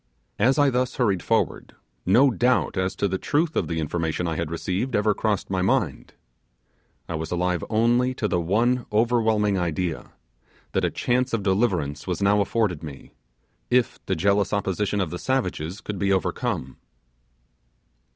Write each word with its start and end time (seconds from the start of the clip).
As 0.39 0.57
I 0.57 0.71
thus 0.71 0.95
hurried 0.95 1.21
forward, 1.21 1.75
no 2.07 2.31
doubt 2.31 2.75
as 2.75 2.95
to 2.95 3.07
the 3.07 3.19
truth 3.19 3.55
of 3.55 3.67
the 3.67 3.79
information 3.79 4.27
I 4.27 4.35
had 4.35 4.49
received 4.49 4.95
ever 4.95 5.13
crossed 5.13 5.51
my 5.51 5.61
mind. 5.61 6.15
I 7.07 7.13
was 7.13 7.29
alive 7.29 7.63
only 7.69 8.15
to 8.15 8.27
the 8.27 8.41
one 8.41 8.87
overwhelming 8.91 9.59
idea, 9.59 10.13
that 10.71 10.83
a 10.83 10.89
chance 10.89 11.33
of 11.33 11.43
deliverance 11.43 12.07
was 12.07 12.19
now 12.19 12.41
afforded 12.41 12.81
me, 12.81 13.13
if 13.69 14.03
the 14.07 14.15
jealous 14.15 14.53
opposition 14.53 15.01
of 15.01 15.11
the 15.11 15.19
savages 15.19 15.81
could 15.81 15.99
be 15.99 16.11
overcome. 16.11 16.77